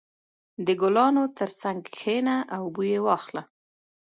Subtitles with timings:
[0.65, 3.43] •د ګلانو تر څنګ کښېنه او بوی یې واخله.